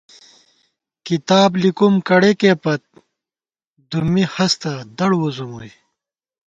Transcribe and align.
کِتاب 1.07 1.49
لِکوُم 1.61 1.93
کڑِکے 2.07 2.53
پت 2.63 2.81
دُمّی 3.89 4.23
ہستہ 4.33 4.73
دڑ 4.97 5.11
وُزُمُوئی 5.21 5.71